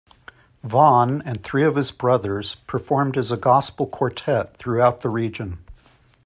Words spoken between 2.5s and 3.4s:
performed as a